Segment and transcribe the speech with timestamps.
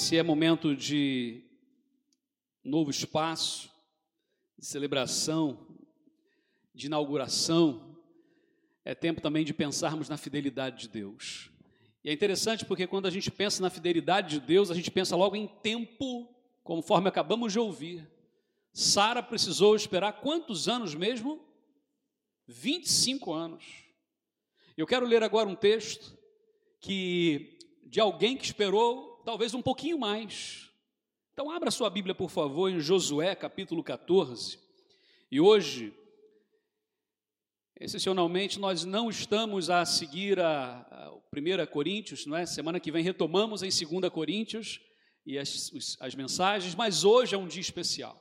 [0.00, 1.42] Esse é momento de
[2.62, 3.68] novo espaço,
[4.56, 5.66] de celebração,
[6.72, 7.98] de inauguração.
[8.84, 11.50] É tempo também de pensarmos na fidelidade de Deus.
[12.04, 15.16] E é interessante porque quando a gente pensa na fidelidade de Deus, a gente pensa
[15.16, 18.08] logo em tempo, conforme acabamos de ouvir.
[18.72, 21.44] Sara precisou esperar quantos anos mesmo?
[22.46, 23.64] 25 anos.
[24.76, 26.16] Eu quero ler agora um texto
[26.78, 30.70] que de alguém que esperou talvez um pouquinho mais.
[31.34, 34.58] Então abra sua Bíblia, por favor, em Josué, capítulo 14.
[35.30, 35.92] E hoje,
[37.78, 42.46] excepcionalmente, nós não estamos a seguir a, a 1 Coríntios, não é?
[42.46, 44.80] Semana que vem retomamos em 2 Coríntios
[45.26, 48.18] e as, as mensagens, mas hoje é um dia especial.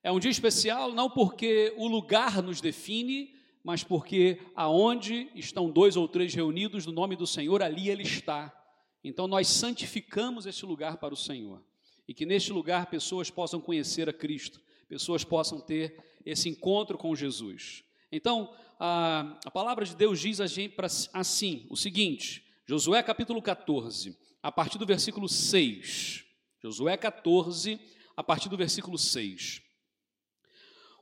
[0.00, 5.96] É um dia especial não porque o lugar nos define, mas porque aonde estão dois
[5.96, 8.63] ou três reunidos no nome do Senhor, ali Ele está.
[9.04, 11.62] Então nós santificamos esse lugar para o Senhor.
[12.08, 17.14] E que neste lugar pessoas possam conhecer a Cristo, pessoas possam ter esse encontro com
[17.14, 17.84] Jesus.
[18.10, 20.74] Então, a, a palavra de Deus diz a gente
[21.12, 26.24] assim, o seguinte, Josué capítulo 14, a partir do versículo 6.
[26.62, 27.78] Josué 14,
[28.16, 29.60] a partir do versículo 6.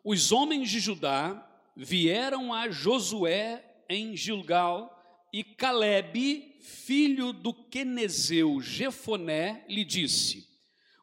[0.04, 4.91] Os homens de Judá vieram a Josué em Gilgal,
[5.32, 10.46] e Caleb, filho do Quenezeu Jefoné, lhe disse: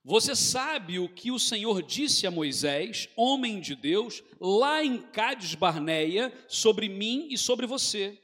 [0.03, 5.55] Você sabe o que o Senhor disse a Moisés, homem de Deus, lá em Cades
[5.55, 8.19] Barneia, sobre mim e sobre você.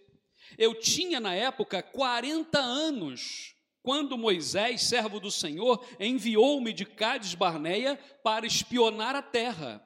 [0.58, 8.00] Eu tinha na época 40 anos, quando Moisés, servo do Senhor, enviou-me de Cades Barneia
[8.24, 9.85] para espionar a terra.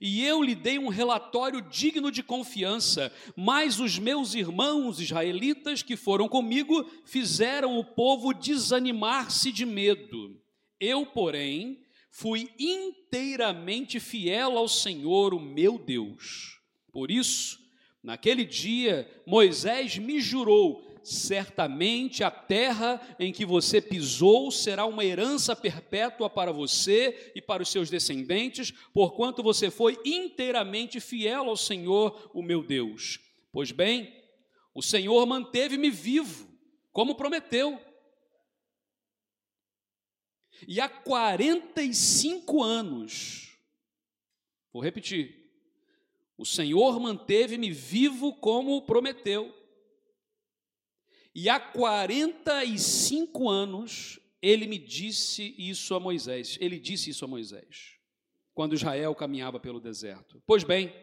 [0.00, 5.96] E eu lhe dei um relatório digno de confiança, mas os meus irmãos israelitas que
[5.96, 10.40] foram comigo fizeram o povo desanimar-se de medo.
[10.80, 11.80] Eu, porém,
[12.10, 16.60] fui inteiramente fiel ao Senhor, o meu Deus.
[16.92, 17.58] Por isso,
[18.02, 25.54] naquele dia, Moisés me jurou certamente a terra em que você pisou será uma herança
[25.54, 32.30] perpétua para você e para os seus descendentes, porquanto você foi inteiramente fiel ao Senhor,
[32.32, 33.20] o meu Deus.
[33.52, 34.12] Pois bem,
[34.74, 36.48] o Senhor manteve-me vivo,
[36.90, 37.80] como prometeu.
[40.66, 43.58] E há 45 anos,
[44.72, 45.44] vou repetir,
[46.36, 49.54] o Senhor manteve-me vivo como prometeu.
[51.34, 56.58] E há 45 anos ele me disse isso a Moisés.
[56.60, 57.94] Ele disse isso a Moisés,
[58.54, 60.42] quando Israel caminhava pelo deserto.
[60.46, 60.94] Pois bem,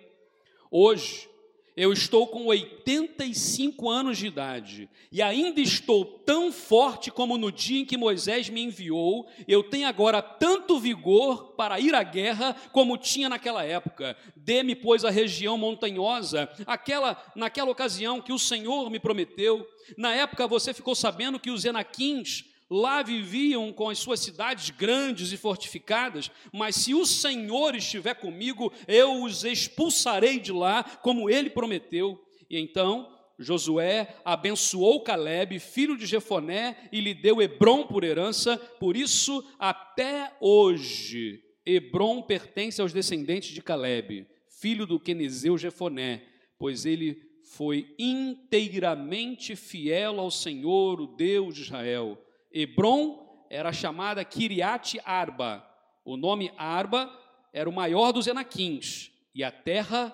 [0.69, 1.27] hoje
[1.75, 7.81] eu estou com 85 anos de idade e ainda estou tão forte como no dia
[7.81, 9.27] em que Moisés me enviou.
[9.47, 14.17] Eu tenho agora tanto vigor para ir à guerra como tinha naquela época.
[14.35, 19.65] Dê-me, pois, a região montanhosa, aquela naquela ocasião que o Senhor me prometeu.
[19.97, 25.33] Na época você ficou sabendo que os Enaquins Lá viviam com as suas cidades grandes
[25.33, 31.49] e fortificadas, mas se o Senhor estiver comigo, eu os expulsarei de lá, como ele
[31.49, 32.17] prometeu.
[32.49, 38.55] E então Josué abençoou Caleb, filho de Jefoné, e lhe deu Hebron por herança.
[38.79, 46.23] Por isso, até hoje, Hebron pertence aos descendentes de Caleb, filho do Quenezeu Jefoné,
[46.57, 52.17] pois ele foi inteiramente fiel ao Senhor, o Deus de Israel
[52.53, 55.67] Hebron era chamada Kiriat Arba.
[56.03, 57.09] O nome Arba
[57.53, 60.09] era o maior dos Enaquins, e a terra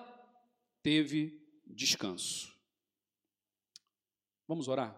[0.82, 2.54] teve descanso.
[4.46, 4.94] Vamos orar?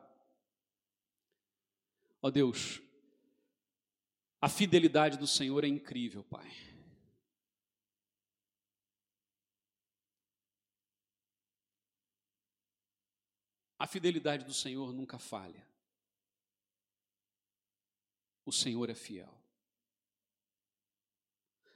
[2.22, 2.80] Ó oh Deus,
[4.40, 6.50] a fidelidade do Senhor é incrível, Pai.
[13.78, 15.70] A fidelidade do Senhor nunca falha
[18.50, 19.32] o Senhor é fiel.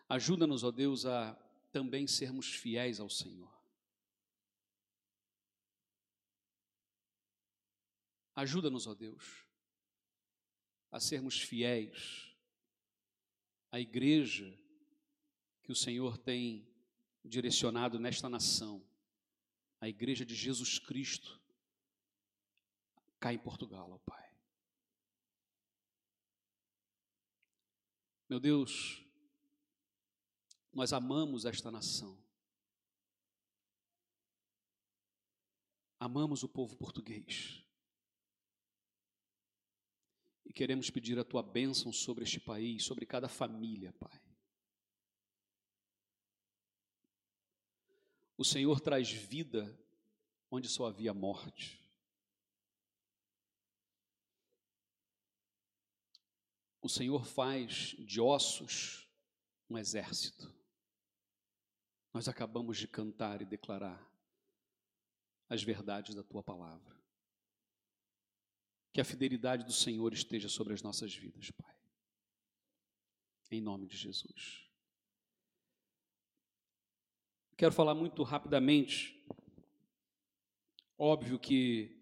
[0.09, 1.35] Ajuda-nos, ó Deus, a
[1.71, 3.53] também sermos fiéis ao Senhor.
[8.35, 9.47] Ajuda-nos, ó Deus,
[10.91, 12.37] a sermos fiéis
[13.70, 14.53] à igreja
[15.62, 16.69] que o Senhor tem
[17.25, 18.85] direcionado nesta nação,
[19.81, 21.41] a igreja de Jesus Cristo,
[23.20, 24.24] cá em Portugal, ó Pai.
[28.29, 29.05] Meu Deus,
[30.73, 32.19] nós amamos esta nação.
[36.00, 37.62] Amamos o povo português.
[40.44, 44.21] E queremos pedir a tua bênção sobre este país, sobre cada família, Pai.
[48.37, 49.79] O Senhor traz vida
[50.50, 51.83] onde só havia morte.
[56.84, 59.08] O Senhor faz de ossos
[59.70, 60.54] um exército.
[62.12, 64.06] Nós acabamos de cantar e declarar
[65.48, 66.94] as verdades da tua palavra.
[68.92, 71.75] Que a fidelidade do Senhor esteja sobre as nossas vidas, Pai.
[73.50, 74.70] Em nome de Jesus.
[77.56, 79.26] Quero falar muito rapidamente.
[80.98, 81.94] Óbvio que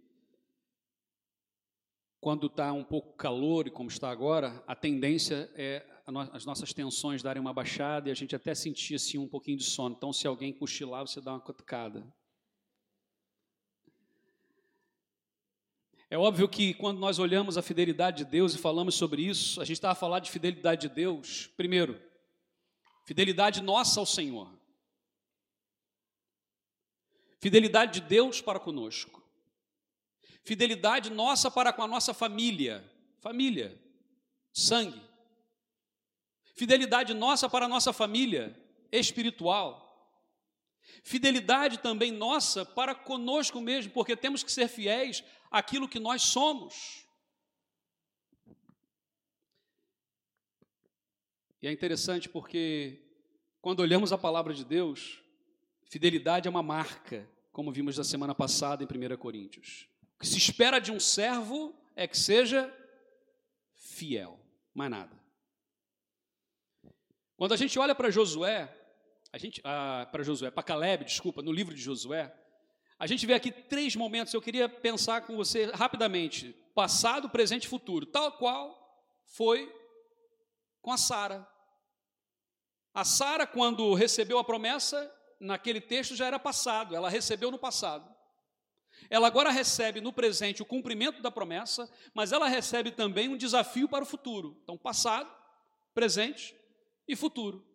[2.23, 5.85] quando está um pouco calor, e como está agora, a tendência é
[6.33, 9.65] as nossas tensões darem uma baixada e a gente até sentir assim, um pouquinho de
[9.65, 9.97] sono.
[9.97, 12.07] Então, se alguém cochilar, você dá uma cutucada.
[16.09, 19.65] É óbvio que quando nós olhamos a fidelidade de Deus e falamos sobre isso, a
[19.65, 22.01] gente está a falar de fidelidade de Deus, primeiro,
[23.05, 24.49] fidelidade nossa ao Senhor.
[27.41, 29.22] Fidelidade de Deus para conosco.
[30.43, 32.85] Fidelidade nossa para com a nossa família,
[33.21, 33.81] família,
[34.53, 35.01] sangue.
[36.55, 38.59] Fidelidade nossa para a nossa família
[38.91, 39.89] espiritual.
[41.03, 47.07] Fidelidade também nossa para conosco mesmo, porque temos que ser fiéis àquilo que nós somos.
[51.61, 53.01] E é interessante porque,
[53.61, 55.23] quando olhamos a palavra de Deus,
[55.85, 59.92] fidelidade é uma marca, como vimos na semana passada em 1 Coríntios.
[60.23, 62.73] Que se espera de um servo é que seja
[63.75, 64.39] fiel,
[64.73, 65.21] mais nada.
[67.37, 68.73] Quando a gente olha para Josué,
[69.33, 72.33] a gente, ah, para Josué, para Caleb, desculpa, no livro de Josué,
[73.01, 77.69] a gente vê aqui três momentos, eu queria pensar com você rapidamente, passado, presente e
[77.69, 79.75] futuro, tal qual foi
[80.81, 81.45] com a Sara.
[82.95, 88.09] A Sara, quando recebeu a promessa, naquele texto já era passado, ela recebeu no passado.
[89.11, 93.89] Ela agora recebe no presente o cumprimento da promessa, mas ela recebe também um desafio
[93.89, 94.59] para o futuro.
[94.63, 95.31] Então, passado,
[95.95, 96.55] presente
[97.07, 97.67] e futuro.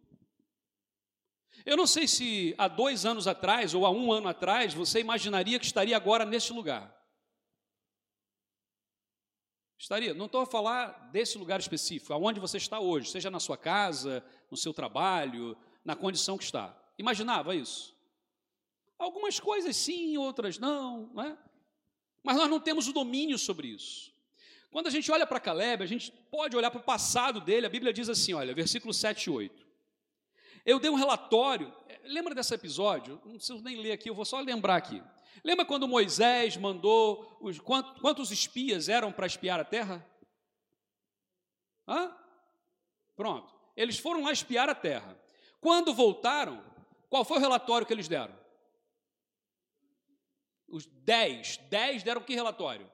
[1.66, 5.60] Eu não sei se há dois anos atrás ou há um ano atrás você imaginaria
[5.60, 6.96] que estaria agora neste lugar.
[9.78, 13.58] Estaria, não estou a falar desse lugar específico, aonde você está hoje, seja na sua
[13.58, 16.76] casa, no seu trabalho, na condição que está.
[16.98, 17.97] Imaginava isso?
[18.98, 21.38] Algumas coisas sim, outras não, não é?
[22.24, 24.14] Mas nós não temos o domínio sobre isso.
[24.72, 27.70] Quando a gente olha para Caleb, a gente pode olhar para o passado dele, a
[27.70, 29.66] Bíblia diz assim, olha, versículo 7 e 8.
[30.66, 31.74] Eu dei um relatório,
[32.04, 33.22] lembra desse episódio?
[33.24, 35.02] Não preciso nem ler aqui, eu vou só lembrar aqui.
[35.44, 40.06] Lembra quando Moisés mandou, os, quantos, quantos espias eram para espiar a terra?
[41.88, 42.14] Hã?
[43.16, 43.54] Pronto.
[43.76, 45.18] Eles foram lá espiar a terra.
[45.62, 46.64] Quando voltaram,
[47.10, 48.38] qual foi o relatório que eles deram?
[50.68, 51.58] Os dez.
[51.70, 52.90] Dez deram que relatório?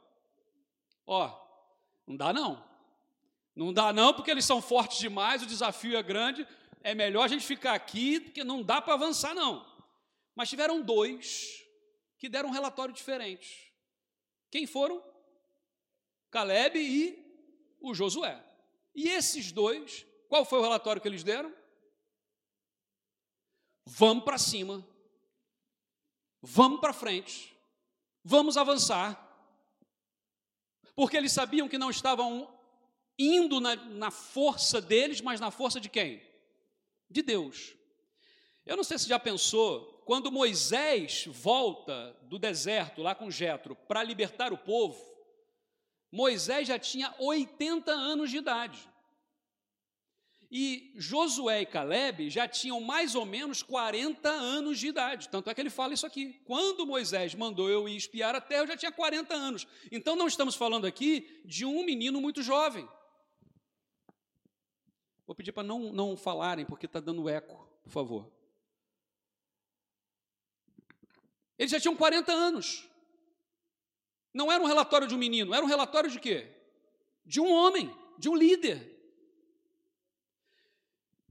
[1.06, 1.32] Ó,
[2.08, 2.64] não dá não.
[3.56, 6.48] Não dá não, porque eles são fortes demais, o desafio é grande
[6.84, 9.66] é melhor a gente ficar aqui, porque não dá para avançar, não.
[10.36, 11.66] Mas tiveram dois
[12.20, 13.74] que deram um relatório diferente.
[14.52, 15.02] Quem foram?
[16.30, 18.44] Caleb e o Josué.
[18.94, 21.54] E esses dois, qual foi o relatório que eles deram?
[23.86, 24.86] Vamos para cima,
[26.42, 27.53] vamos para frente,
[28.24, 29.20] vamos avançar.
[30.96, 32.48] Porque eles sabiam que não estavam
[33.18, 36.34] indo na, na força deles, mas na força de quem?
[37.14, 37.76] de Deus.
[38.66, 44.04] Eu não sei se já pensou, quando Moisés volta do deserto lá com Jetro para
[44.04, 45.00] libertar o povo,
[46.12, 48.90] Moisés já tinha 80 anos de idade.
[50.56, 55.28] E Josué e Caleb já tinham mais ou menos 40 anos de idade.
[55.28, 56.40] Tanto é que ele fala isso aqui.
[56.46, 59.68] Quando Moisés mandou eu ir espiar a terra, eu já tinha 40 anos.
[59.92, 62.88] Então não estamos falando aqui de um menino muito jovem.
[65.26, 68.32] Vou pedir para não, não falarem, porque está dando eco, por favor.
[71.58, 72.88] Eles já tinham 40 anos.
[74.32, 76.48] Não era um relatório de um menino, era um relatório de quê?
[77.26, 78.93] De um homem, de um líder.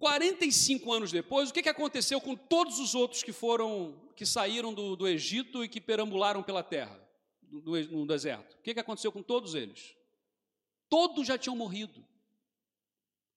[0.03, 4.75] 45 anos depois, o que, que aconteceu com todos os outros que foram, que saíram
[4.75, 7.01] do, do Egito e que perambularam pela terra,
[7.41, 8.55] do, no deserto?
[8.55, 9.95] O que, que aconteceu com todos eles?
[10.89, 12.05] Todos já tinham morrido.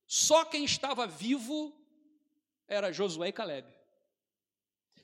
[0.08, 1.72] Só quem estava vivo
[2.68, 3.72] era Josué e Caleb.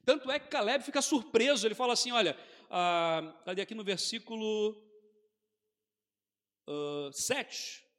[0.03, 2.35] Tanto é que Caleb fica surpreso, ele fala assim: olha,
[2.71, 4.71] ah, aqui no versículo
[6.67, 7.90] uh, 7, eh,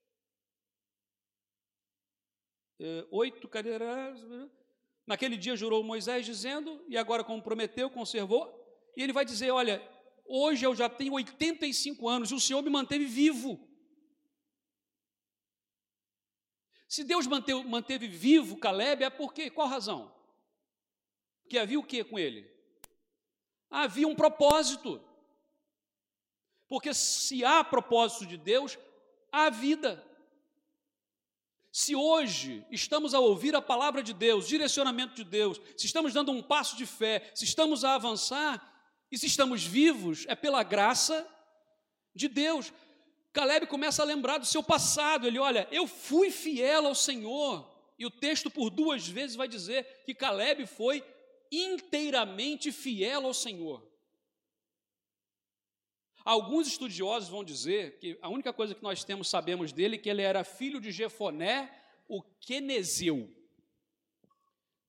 [3.10, 3.70] 8, cadê?
[5.06, 8.62] Naquele dia jurou Moisés dizendo, e agora como prometeu, conservou,
[8.96, 9.82] e ele vai dizer, olha,
[10.24, 13.68] hoje eu já tenho 85 anos e o Senhor me manteve vivo.
[16.88, 20.14] Se Deus manteve, manteve vivo Caleb, é porque, qual razão?
[21.42, 22.50] Porque havia o que com ele?
[23.70, 25.02] Havia um propósito.
[26.68, 28.78] Porque se há propósito de Deus,
[29.30, 30.06] há vida.
[31.73, 36.31] Se hoje estamos a ouvir a palavra de Deus, direcionamento de Deus, se estamos dando
[36.31, 38.61] um passo de fé, se estamos a avançar
[39.11, 41.26] e se estamos vivos, é pela graça
[42.14, 42.71] de Deus.
[43.33, 45.26] Caleb começa a lembrar do seu passado.
[45.26, 47.67] Ele olha, eu fui fiel ao Senhor.
[47.99, 51.02] E o texto por duas vezes vai dizer que Caleb foi
[51.50, 53.83] inteiramente fiel ao Senhor.
[56.25, 60.09] Alguns estudiosos vão dizer que a única coisa que nós temos sabemos dele é que
[60.09, 61.71] ele era filho de Jefoné,
[62.09, 63.29] o Quenezeu.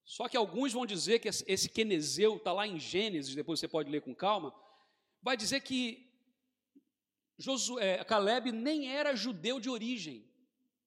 [0.04, 3.90] Só que alguns vão dizer que esse Quenezeu está lá em Gênesis, depois você pode
[3.90, 4.54] ler com calma,
[5.22, 6.06] vai dizer que
[7.38, 10.24] Josué, Caleb nem era judeu de origem,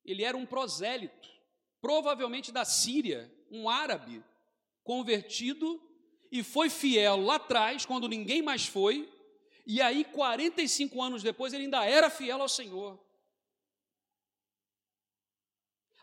[0.06, 1.30] ele era um prosélito,
[1.82, 4.24] provavelmente da Síria, um árabe
[4.84, 5.82] convertido
[6.32, 9.12] e foi fiel lá atrás, quando ninguém mais foi,
[9.70, 12.98] e aí 45 anos depois ele ainda era fiel ao Senhor.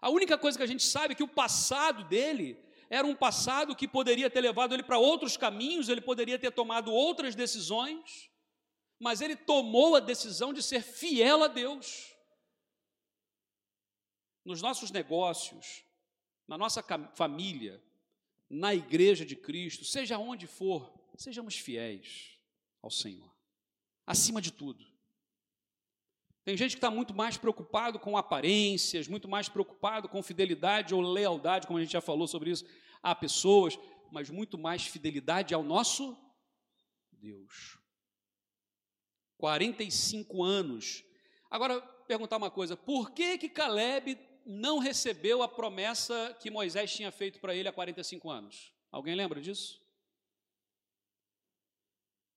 [0.02, 3.74] A única coisa que a gente sabe é que o passado dele era um passado
[3.74, 8.30] que poderia ter levado ele para outros caminhos, ele poderia ter tomado outras decisões,
[9.00, 12.14] mas ele tomou a decisão de ser fiel a Deus.
[14.44, 15.82] Nos nossos negócios,
[16.46, 17.82] na nossa família,
[18.50, 22.38] na igreja de Cristo, seja onde for, sejamos fiéis
[22.82, 23.33] ao Senhor,
[24.06, 24.84] acima de tudo.
[26.44, 31.00] Tem gente que está muito mais preocupado com aparências, muito mais preocupado com fidelidade ou
[31.00, 32.66] lealdade, como a gente já falou sobre isso,
[33.02, 33.78] a pessoas,
[34.12, 36.16] mas muito mais fidelidade ao nosso
[37.12, 37.78] Deus.
[39.38, 41.02] 45 anos.
[41.50, 47.10] Agora, perguntar uma coisa: por que que Caleb não recebeu a promessa que Moisés tinha
[47.10, 48.72] feito para ele há 45 anos?
[48.92, 49.83] Alguém lembra disso?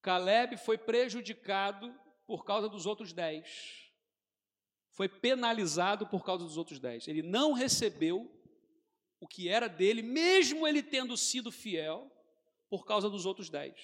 [0.07, 1.93] Caleb foi prejudicado
[2.25, 3.91] por causa dos outros dez.
[4.91, 7.07] Foi penalizado por causa dos outros dez.
[7.07, 8.31] Ele não recebeu
[9.19, 12.11] o que era dele, mesmo ele tendo sido fiel,
[12.69, 13.75] por causa dos outros dez.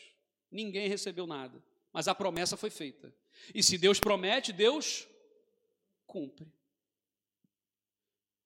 [0.49, 1.61] Ninguém recebeu nada
[1.93, 3.13] mas a promessa foi feita.
[3.53, 5.07] E se Deus promete, Deus
[6.07, 6.51] cumpre.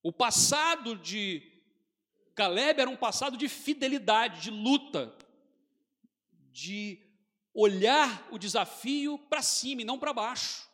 [0.03, 1.41] O passado de
[2.35, 5.17] Caleb era um passado de fidelidade, de luta,
[6.51, 6.99] de
[7.57, 10.69] olhar o desafio para cima e não para baixo.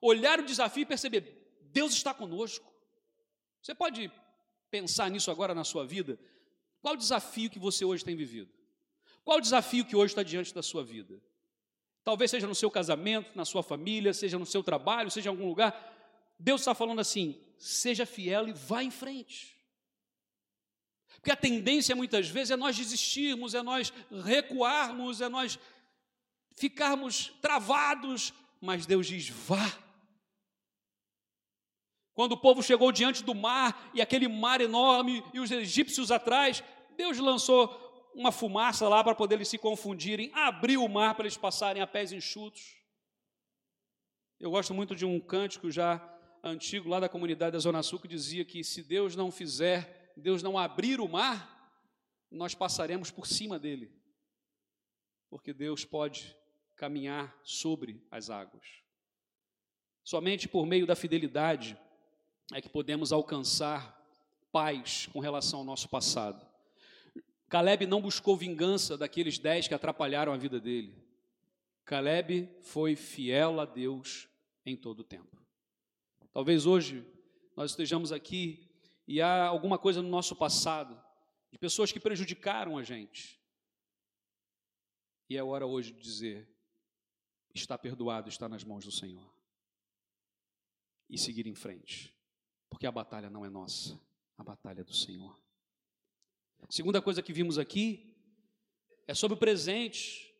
[0.00, 2.72] Olhar o desafio e perceber, Deus está conosco.
[3.60, 4.10] Você pode
[4.70, 6.18] pensar nisso agora na sua vida?
[6.80, 8.50] Qual o desafio que você hoje tem vivido?
[9.22, 11.20] Qual o desafio que hoje está diante da sua vida?
[12.02, 15.46] Talvez seja no seu casamento, na sua família, seja no seu trabalho, seja em algum
[15.46, 15.74] lugar.
[16.38, 19.55] Deus está falando assim: seja fiel e vá em frente.
[21.26, 23.92] Porque a tendência muitas vezes é nós desistirmos, é nós
[24.24, 25.58] recuarmos, é nós
[26.56, 29.76] ficarmos travados, mas Deus diz: vá.
[32.14, 36.62] Quando o povo chegou diante do mar e aquele mar enorme e os egípcios atrás,
[36.96, 37.76] Deus lançou
[38.14, 41.88] uma fumaça lá para poder eles se confundirem, abriu o mar para eles passarem a
[41.88, 42.76] pés enxutos.
[44.38, 46.00] Eu gosto muito de um cântico já
[46.40, 50.42] antigo lá da comunidade da Zona Sul que dizia que se Deus não fizer, Deus
[50.42, 51.54] não abrir o mar,
[52.30, 53.92] nós passaremos por cima dele.
[55.28, 56.36] Porque Deus pode
[56.74, 58.66] caminhar sobre as águas.
[60.02, 61.78] Somente por meio da fidelidade
[62.52, 63.94] é que podemos alcançar
[64.52, 66.46] paz com relação ao nosso passado.
[67.48, 70.94] Caleb não buscou vingança daqueles dez que atrapalharam a vida dele.
[71.84, 74.28] Caleb foi fiel a Deus
[74.64, 75.40] em todo o tempo.
[76.32, 77.06] Talvez hoje
[77.56, 78.65] nós estejamos aqui
[79.06, 81.00] e há alguma coisa no nosso passado
[81.52, 83.40] de pessoas que prejudicaram a gente.
[85.28, 86.48] E é hora hoje de dizer:
[87.54, 89.34] está perdoado, está nas mãos do Senhor.
[91.08, 92.12] E seguir em frente,
[92.68, 94.00] porque a batalha não é nossa,
[94.36, 95.40] a batalha é do Senhor.
[96.68, 98.16] Segunda coisa que vimos aqui
[99.06, 100.34] é sobre o presente.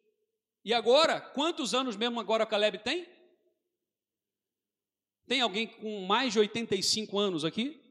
[0.64, 3.06] E agora, quantos anos mesmo agora Caleb tem?
[5.28, 7.85] Tem alguém com mais de 85 anos aqui?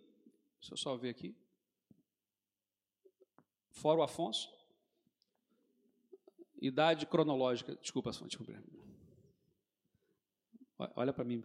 [0.66, 1.36] Deixa eu só ver aqui.
[3.70, 4.50] Fora o Afonso.
[6.60, 7.76] Idade cronológica.
[7.76, 8.52] Desculpa, desculpa.
[10.96, 11.44] Olha para mim.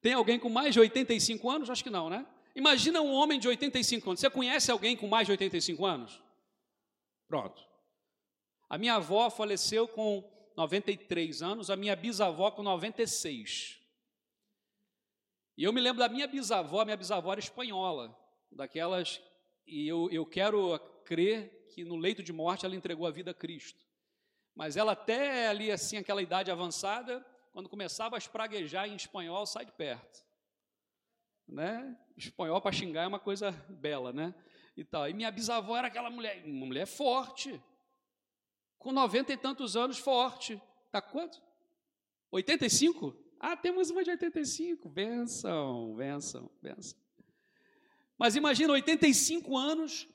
[0.00, 1.68] Tem alguém com mais de 85 anos?
[1.68, 2.26] Acho que não, né?
[2.54, 4.20] Imagina um homem de 85 anos.
[4.20, 6.22] Você conhece alguém com mais de 85 anos?
[7.28, 7.62] Pronto.
[8.66, 10.24] A minha avó faleceu com
[10.56, 13.79] 93 anos, a minha bisavó com 96.
[15.60, 18.18] E eu me lembro da minha bisavó, minha bisavó era espanhola,
[18.50, 19.20] daquelas,
[19.66, 23.34] e eu, eu quero crer que no leito de morte ela entregou a vida a
[23.34, 23.84] Cristo.
[24.54, 29.66] Mas ela até ali, assim, aquela idade avançada, quando começava a espraguejar em espanhol, sai
[29.66, 30.24] de perto.
[31.46, 31.94] Né?
[32.16, 34.34] Espanhol para xingar é uma coisa bela, né?
[34.74, 35.10] E, tal.
[35.10, 37.62] e minha bisavó era aquela mulher, uma mulher forte,
[38.78, 40.58] com noventa e tantos anos, forte.
[40.90, 41.38] Tá quanto?
[42.30, 43.28] 85?
[43.42, 44.86] Ah, temos uma de 85.
[44.90, 46.98] Benção, benção, benção.
[48.18, 50.06] Mas imagina, 85 anos,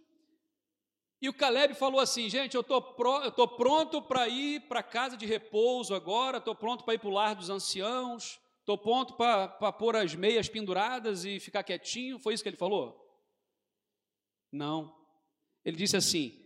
[1.19, 5.95] e o Caleb falou assim: gente, eu estou pronto para ir para casa de repouso
[5.95, 10.13] agora, estou pronto para ir para o lar dos anciãos, estou pronto para pôr as
[10.13, 12.19] meias penduradas e ficar quietinho.
[12.19, 13.03] Foi isso que ele falou?
[14.51, 14.95] Não.
[15.65, 16.44] Ele disse assim: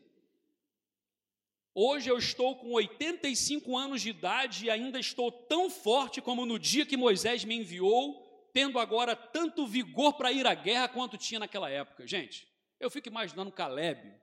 [1.82, 6.60] Hoje eu estou com 85 anos de idade e ainda estou tão forte como no
[6.60, 11.40] dia que Moisés me enviou, tendo agora tanto vigor para ir à guerra quanto tinha
[11.40, 12.06] naquela época.
[12.08, 12.48] Gente,
[12.80, 14.20] eu fico imaginando Caleb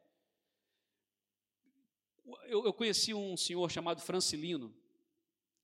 [2.46, 4.74] eu, eu conheci um senhor chamado Francilino,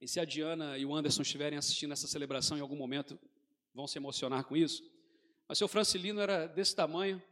[0.00, 3.18] e se a Diana e o Anderson estiverem assistindo essa celebração em algum momento,
[3.75, 4.82] vão se emocionar com isso.
[5.49, 7.22] Mas seu Francilino era desse tamanho,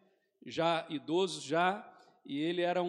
[0.44, 1.82] já idoso, já,
[2.24, 2.88] e ele era um,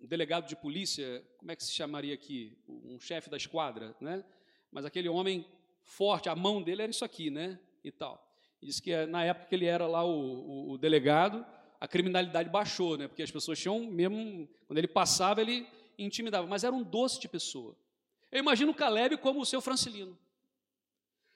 [0.00, 2.56] um, delegado de polícia, como é que se chamaria aqui?
[2.68, 4.24] Um chefe da esquadra, né?
[4.70, 5.44] Mas aquele homem
[5.82, 7.58] forte, a mão dele era isso aqui, né?
[7.82, 8.24] E tal.
[8.62, 11.44] Disse que na época que ele era lá o, o, o delegado,
[11.80, 13.08] a criminalidade baixou, né?
[13.08, 15.66] Porque as pessoas tinham mesmo, quando ele passava, ele
[15.98, 17.76] intimidava, mas era um doce de pessoa.
[18.30, 20.16] Eu imagino o Caleb como o seu Francilino.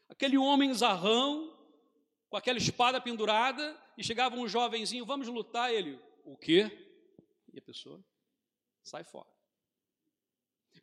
[0.09, 1.53] Aquele homem zarrão,
[2.29, 6.71] com aquela espada pendurada, e chegava um jovenzinho, vamos lutar, ele, o quê?
[7.55, 8.05] E a pessoa
[8.83, 9.33] sai fora.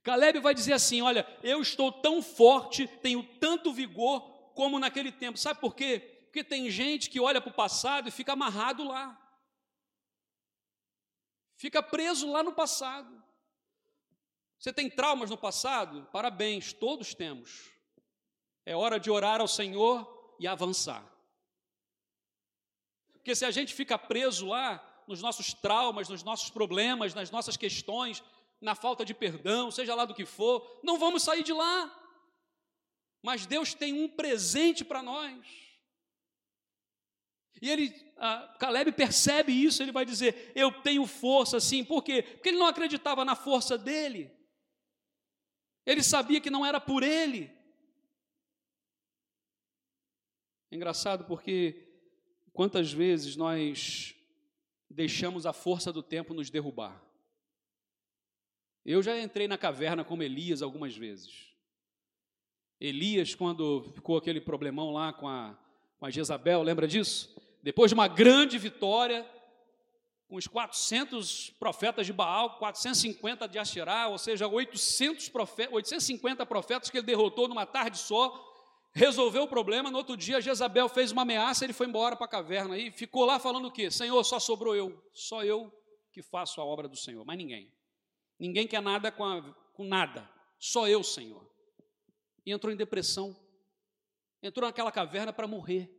[0.04, 4.22] Caleb vai dizer assim: Olha, eu estou tão forte, tenho tanto vigor
[4.54, 5.38] como naquele tempo.
[5.38, 6.00] Sabe por quê?
[6.26, 9.18] Porque tem gente que olha para o passado e fica amarrado lá.
[11.58, 13.22] Fica preso lá no passado.
[14.58, 16.08] Você tem traumas no passado?
[16.12, 17.72] Parabéns, todos temos.
[18.66, 21.06] É hora de orar ao Senhor e avançar.
[23.14, 27.58] Porque se a gente fica preso lá, nos nossos traumas, nos nossos problemas, nas nossas
[27.58, 28.24] questões,
[28.60, 31.98] na falta de perdão, seja lá do que for, não vamos sair de lá.
[33.22, 35.46] Mas Deus tem um presente para nós.
[37.62, 37.90] E ele,
[38.58, 41.84] Caleb percebe isso, ele vai dizer: Eu tenho força sim.
[41.84, 42.24] Por quê?
[42.24, 44.32] Porque ele não acreditava na força dele.
[45.86, 47.52] Ele sabia que não era por ele.
[50.72, 51.88] Engraçado porque
[52.54, 54.16] quantas vezes nós
[54.92, 57.02] deixamos a força do tempo nos derrubar.
[58.86, 61.52] Eu já entrei na caverna como Elias algumas vezes.
[62.80, 65.58] Elias, quando ficou aquele problemão lá com a,
[66.00, 67.36] com a Jezabel, lembra disso?
[67.62, 69.26] depois de uma grande vitória,
[70.28, 76.90] com os 400 profetas de Baal, 450 de Asherá, ou seja, 800 profetas, 850 profetas
[76.90, 78.51] que ele derrotou numa tarde só,
[78.94, 79.90] resolveu o problema.
[79.90, 83.26] No outro dia, Jezabel fez uma ameaça, ele foi embora para a caverna e ficou
[83.26, 83.90] lá falando o quê?
[83.90, 85.72] Senhor, só sobrou eu, só eu
[86.12, 87.72] que faço a obra do Senhor, mais ninguém.
[88.38, 89.42] Ninguém quer nada com, a,
[89.74, 91.50] com nada, só eu, Senhor.
[92.46, 93.36] E entrou em depressão,
[94.42, 95.90] entrou naquela caverna para morrer.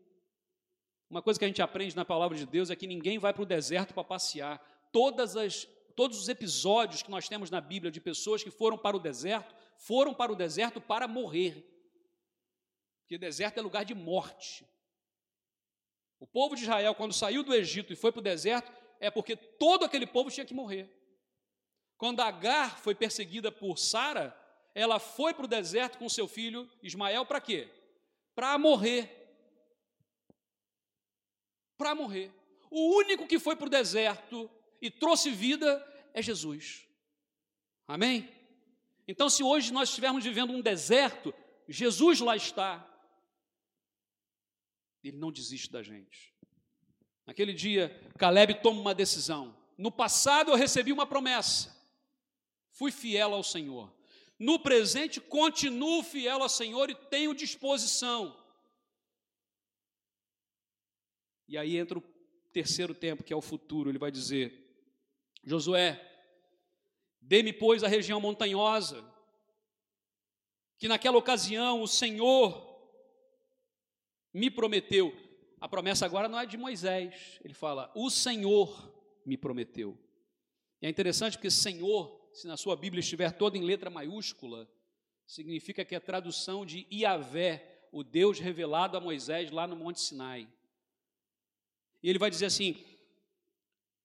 [1.08, 3.42] Uma coisa que a gente aprende na palavra de Deus é que ninguém vai para
[3.42, 4.58] o deserto para passear.
[4.90, 8.96] Todas as, todos os episódios que nós temos na Bíblia de pessoas que foram para
[8.96, 11.71] o deserto, foram para o deserto para morrer.
[13.02, 14.66] Porque deserto é lugar de morte.
[16.18, 19.36] O povo de Israel, quando saiu do Egito e foi para o deserto, é porque
[19.36, 20.88] todo aquele povo tinha que morrer.
[21.96, 24.36] Quando Agar foi perseguida por Sara,
[24.74, 27.68] ela foi para o deserto com seu filho Ismael para quê?
[28.34, 29.22] Para morrer
[31.82, 32.30] para morrer.
[32.70, 34.48] O único que foi para o deserto
[34.80, 35.84] e trouxe vida
[36.14, 36.86] é Jesus.
[37.88, 38.28] Amém?
[39.06, 41.34] Então, se hoje nós estivermos vivendo um deserto,
[41.68, 42.88] Jesus lá está.
[45.02, 46.32] Ele não desiste da gente.
[47.26, 47.88] Naquele dia,
[48.18, 49.56] Caleb toma uma decisão.
[49.76, 51.76] No passado eu recebi uma promessa.
[52.70, 53.92] Fui fiel ao Senhor.
[54.38, 58.36] No presente, continuo fiel ao Senhor e tenho disposição.
[61.46, 62.02] E aí entra o
[62.52, 63.90] terceiro tempo, que é o futuro.
[63.90, 64.74] Ele vai dizer:
[65.44, 66.00] Josué,
[67.20, 69.04] dê-me, pois, a região montanhosa,
[70.78, 72.71] que naquela ocasião o Senhor
[74.32, 75.14] me prometeu.
[75.60, 77.40] A promessa agora não é de Moisés.
[77.44, 78.92] Ele fala: O Senhor
[79.24, 79.96] me prometeu.
[80.80, 84.68] E é interessante porque Senhor, se na sua Bíblia estiver toda em letra maiúscula,
[85.26, 90.48] significa que é tradução de Iavé, o Deus revelado a Moisés lá no Monte Sinai.
[92.02, 92.76] E ele vai dizer assim: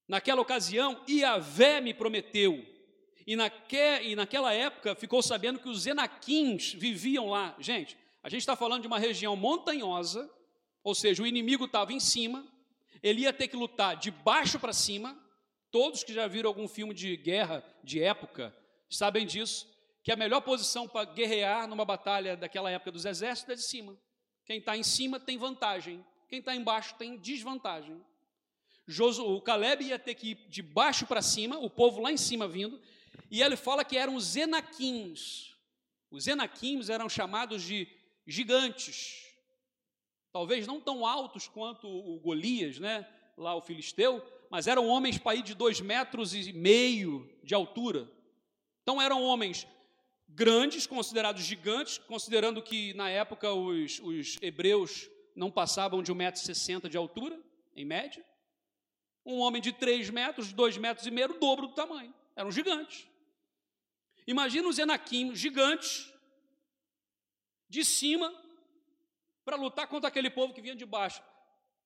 [0.07, 2.65] Naquela ocasião, Iavé me prometeu.
[3.25, 7.55] E, naque, e naquela época ficou sabendo que os Enaquins viviam lá.
[7.59, 10.29] Gente, a gente está falando de uma região montanhosa,
[10.83, 12.45] ou seja, o inimigo estava em cima,
[13.01, 15.17] ele ia ter que lutar de baixo para cima.
[15.71, 18.53] Todos que já viram algum filme de guerra de época
[18.89, 19.65] sabem disso,
[20.03, 23.97] que a melhor posição para guerrear numa batalha daquela época dos exércitos é de cima.
[24.43, 27.97] Quem está em cima tem vantagem, quem está embaixo tem desvantagem.
[29.19, 32.45] o Caleb ia ter que ir de baixo para cima, o povo lá em cima
[32.45, 32.77] vindo,
[33.31, 35.55] e ele fala que eram os Enaquins.
[36.11, 37.96] Os Enaquins eram chamados de
[38.27, 39.25] gigantes.
[40.31, 43.07] Talvez não tão altos quanto o Golias, né?
[43.37, 48.09] lá o filisteu, mas eram homens para ir de dois metros e meio de altura.
[48.81, 49.67] Então eram homens
[50.27, 56.97] grandes, considerados gigantes, considerando que na época os, os hebreus não passavam de 1,60m de
[56.97, 57.39] altura,
[57.75, 58.25] em média.
[59.25, 62.13] Um homem de 3 metros, de 2 metros e meio, o dobro do tamanho.
[62.35, 63.07] Eram gigantes.
[64.25, 66.11] Imagina os Enaquim, gigantes,
[67.69, 68.33] de cima,
[69.43, 71.21] para lutar contra aquele povo que vinha de baixo.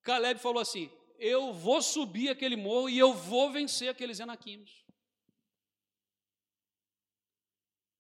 [0.02, 0.90] Caleb falou assim:
[1.20, 4.84] Eu vou subir aquele morro e eu vou vencer aqueles Enaquimos.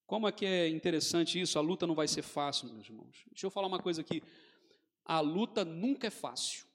[0.05, 1.57] Como é que é interessante isso?
[1.57, 3.23] A luta não vai ser fácil, meus irmãos.
[3.31, 4.21] Deixa eu falar uma coisa aqui.
[5.05, 6.65] A luta nunca é fácil.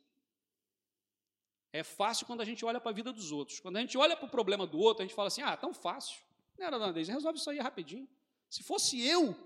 [1.71, 3.61] É fácil quando a gente olha para a vida dos outros.
[3.61, 5.75] Quando a gente olha para o problema do outro, a gente fala assim: ah, tão
[5.75, 6.19] fácil.
[6.57, 8.09] Não era nada resolve isso aí rapidinho.
[8.49, 9.37] Se fosse eu,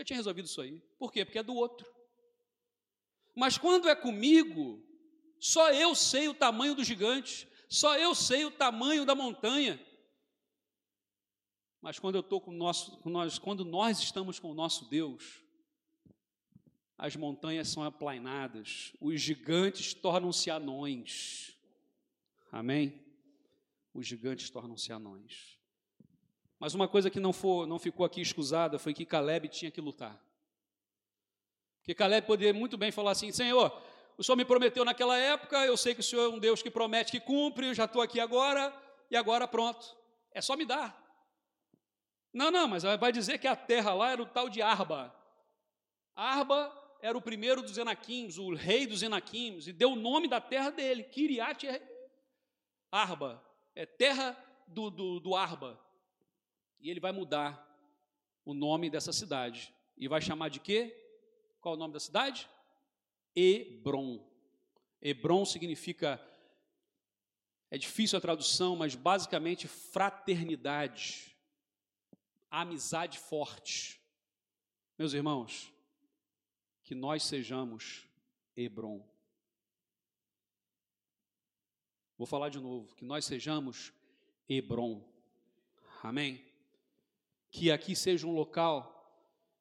[0.00, 0.80] já tinha resolvido isso aí.
[0.98, 1.24] Por quê?
[1.24, 1.86] Porque é do outro.
[3.36, 4.82] Mas quando é comigo,
[5.38, 9.78] só eu sei o tamanho do gigante, só eu sei o tamanho da montanha.
[11.80, 15.42] Mas quando eu estou com, nosso, com nós, quando nós estamos com o nosso Deus,
[16.96, 21.56] as montanhas são aplainadas, os gigantes tornam-se anões.
[22.50, 23.02] Amém?
[23.94, 25.59] Os gigantes tornam-se anões.
[26.60, 29.80] Mas uma coisa que não, for, não ficou aqui escusada foi que Caleb tinha que
[29.80, 30.22] lutar.
[31.78, 33.82] Porque Caleb poderia muito bem falar assim: Senhor,
[34.18, 36.70] o Senhor me prometeu naquela época, eu sei que o Senhor é um Deus que
[36.70, 38.70] promete, que cumpre, eu já estou aqui agora,
[39.10, 39.96] e agora pronto.
[40.32, 40.94] É só me dar.
[42.30, 45.12] Não, não, mas vai dizer que a terra lá era o tal de Arba.
[46.14, 46.70] Arba
[47.00, 50.70] era o primeiro dos Enaquims, o rei dos Enaquims, e deu o nome da terra
[50.70, 51.66] dele, Kiriat
[52.92, 53.42] Arba,
[53.74, 54.36] é terra
[54.68, 55.80] do, do, do Arba.
[56.80, 57.66] E ele vai mudar
[58.44, 59.74] o nome dessa cidade.
[59.96, 60.96] E vai chamar de quê?
[61.60, 62.48] Qual é o nome da cidade?
[63.36, 64.26] Hebron.
[65.00, 66.20] Hebron significa,
[67.70, 71.36] é difícil a tradução, mas basicamente fraternidade,
[72.50, 74.00] amizade forte.
[74.98, 75.72] Meus irmãos,
[76.82, 78.06] que nós sejamos
[78.56, 79.06] Hebron.
[82.18, 83.92] Vou falar de novo, que nós sejamos
[84.48, 85.02] Hebron.
[86.02, 86.49] Amém?
[87.50, 88.96] Que aqui seja um local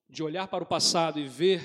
[0.08, 1.62] de olhar para o passado e ver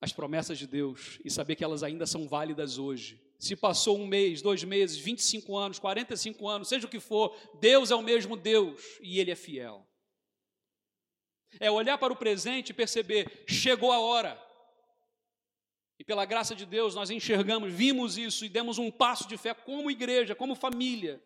[0.00, 3.20] as promessas de Deus e saber que elas ainda são válidas hoje.
[3.38, 7.90] Se passou um mês, dois meses, 25 anos, 45 anos, seja o que for, Deus
[7.90, 9.86] é o mesmo Deus e Ele é fiel.
[11.58, 14.42] É olhar para o presente e perceber, chegou a hora.
[15.98, 19.54] E pela graça de Deus nós enxergamos, vimos isso e demos um passo de fé
[19.54, 21.22] como igreja, como família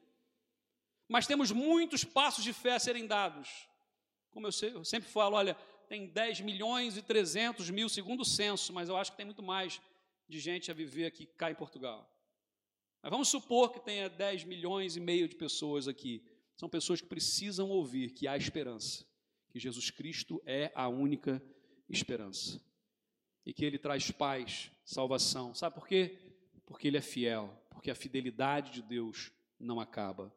[1.10, 3.68] mas temos muitos passos de fé a serem dados.
[4.30, 5.56] Como eu, eu sempre falo, olha,
[5.88, 9.42] tem 10 milhões e 300 mil segundo o censo, mas eu acho que tem muito
[9.42, 9.80] mais
[10.28, 12.08] de gente a viver aqui cá em Portugal.
[13.02, 16.22] Mas vamos supor que tenha 10 milhões e meio de pessoas aqui.
[16.56, 19.04] São pessoas que precisam ouvir que há esperança,
[19.48, 21.42] que Jesus Cristo é a única
[21.88, 22.62] esperança.
[23.44, 25.56] E que Ele traz paz, salvação.
[25.56, 26.16] Sabe por quê?
[26.64, 30.32] Porque Ele é fiel, porque a fidelidade de Deus não acaba.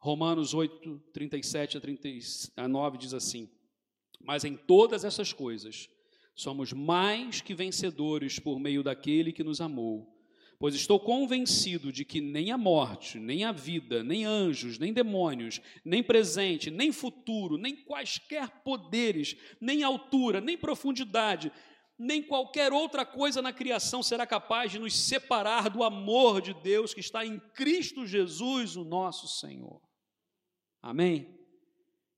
[0.00, 3.50] Romanos 8, 37 a 39 diz assim:
[4.20, 5.88] Mas em todas essas coisas
[6.34, 10.16] somos mais que vencedores por meio daquele que nos amou.
[10.60, 15.60] Pois estou convencido de que nem a morte, nem a vida, nem anjos, nem demônios,
[15.84, 21.52] nem presente, nem futuro, nem quaisquer poderes, nem altura, nem profundidade,
[21.96, 26.92] nem qualquer outra coisa na criação será capaz de nos separar do amor de Deus
[26.92, 29.87] que está em Cristo Jesus, o nosso Senhor.
[30.88, 31.38] Amém?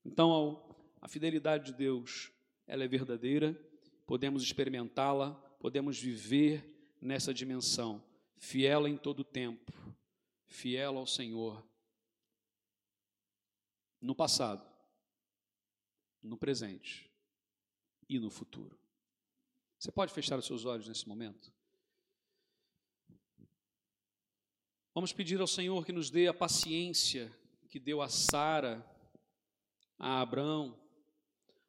[0.05, 0.63] Então,
[1.01, 2.31] a fidelidade de Deus,
[2.65, 3.53] ela é verdadeira,
[4.07, 8.01] podemos experimentá-la podemos viver nessa dimensão,
[8.37, 9.73] fiel em todo tempo,
[10.47, 11.61] fiel ao Senhor,
[13.99, 14.65] no passado,
[16.23, 17.11] no presente
[18.07, 18.79] e no futuro.
[19.77, 21.51] Você pode fechar os seus olhos nesse momento?
[24.95, 27.37] Vamos pedir ao Senhor que nos dê a paciência
[27.71, 28.85] que deu a Sara,
[29.97, 30.77] a Abraão,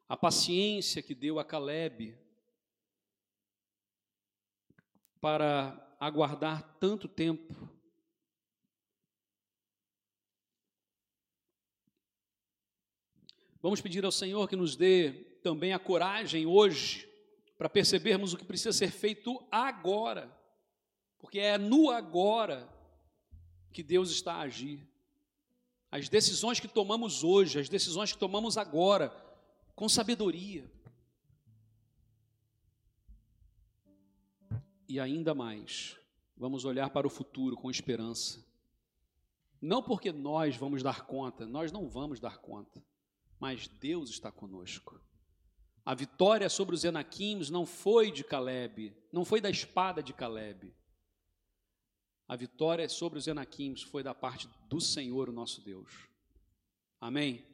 [0.09, 2.19] a paciência que deu a Caleb,
[5.21, 7.53] para aguardar tanto tempo.
[13.61, 17.09] Vamos pedir ao Senhor que nos dê também a coragem hoje
[17.57, 20.37] para percebermos o que precisa ser feito agora,
[21.17, 22.69] porque é no agora
[23.71, 24.92] que Deus está a agir.
[25.93, 29.15] As decisões que tomamos hoje, as decisões que tomamos agora,
[29.75, 30.67] com sabedoria.
[34.89, 35.95] E ainda mais,
[36.35, 38.43] vamos olhar para o futuro com esperança.
[39.61, 42.83] Não porque nós vamos dar conta, nós não vamos dar conta,
[43.39, 44.99] mas Deus está conosco.
[45.85, 50.73] A vitória sobre os Enaquims não foi de Caleb, não foi da espada de Caleb.
[52.27, 55.91] A vitória sobre os Enaquims foi da parte do Senhor, o nosso Deus.
[56.99, 57.45] Amém?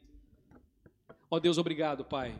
[1.30, 2.38] Ó Deus, obrigado, Pai.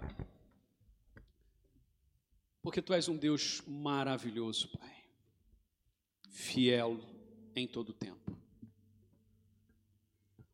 [2.62, 5.05] Porque Tu és um Deus maravilhoso, Pai.
[6.29, 7.01] Fiel
[7.57, 8.38] em todo o tempo.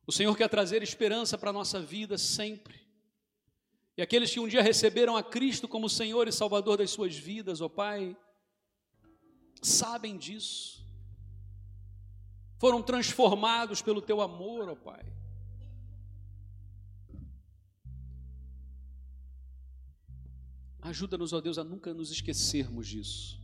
[0.07, 2.87] O Senhor quer trazer esperança para a nossa vida sempre.
[3.97, 7.61] E aqueles que um dia receberam a Cristo como Senhor e Salvador das suas vidas,
[7.61, 8.17] ó Pai,
[9.61, 10.86] sabem disso
[12.59, 15.05] foram transformados pelo teu amor, ó Pai.
[20.81, 23.40] Ajuda-nos, ó Deus, a nunca nos esquecermos disso,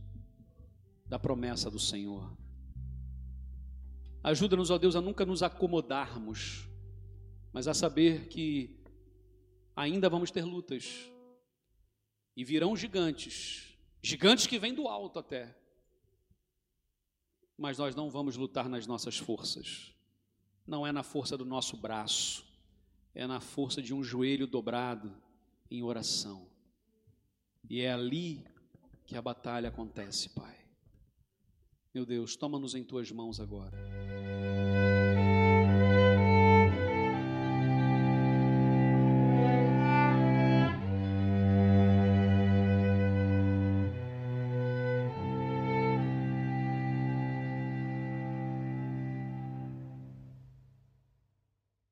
[1.05, 2.31] da promessa do Senhor.
[4.23, 6.69] Ajuda-nos, ó Deus, a nunca nos acomodarmos,
[7.51, 8.79] mas a saber que
[9.75, 11.11] ainda vamos ter lutas
[12.35, 15.62] e virão gigantes, gigantes que vêm do alto até
[17.57, 19.93] mas nós não vamos lutar nas nossas forças.
[20.65, 22.45] Não é na força do nosso braço,
[23.13, 25.13] é na força de um joelho dobrado
[25.69, 26.47] em oração.
[27.69, 28.43] E é ali
[29.05, 30.57] que a batalha acontece, Pai.
[31.93, 33.77] Meu Deus, toma-nos em tuas mãos agora.